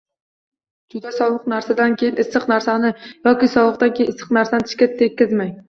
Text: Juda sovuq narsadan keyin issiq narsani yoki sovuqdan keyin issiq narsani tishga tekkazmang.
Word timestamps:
Juda 0.93 1.11
sovuq 1.17 1.45
narsadan 1.53 1.93
keyin 2.03 2.17
issiq 2.25 2.49
narsani 2.53 2.93
yoki 3.29 3.53
sovuqdan 3.55 3.95
keyin 4.01 4.13
issiq 4.17 4.35
narsani 4.41 4.69
tishga 4.71 4.93
tekkazmang. 5.05 5.57